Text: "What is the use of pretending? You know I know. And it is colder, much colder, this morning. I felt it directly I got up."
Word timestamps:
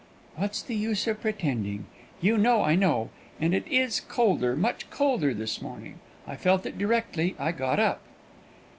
"What 0.35 0.53
is 0.53 0.63
the 0.63 0.73
use 0.75 1.05
of 1.05 1.21
pretending? 1.21 1.85
You 2.21 2.35
know 2.35 2.63
I 2.63 2.73
know. 2.73 3.11
And 3.39 3.53
it 3.53 3.67
is 3.67 3.99
colder, 3.99 4.55
much 4.55 4.89
colder, 4.89 5.31
this 5.31 5.61
morning. 5.61 5.99
I 6.25 6.35
felt 6.37 6.65
it 6.65 6.79
directly 6.79 7.35
I 7.37 7.51
got 7.51 7.79
up." 7.79 8.01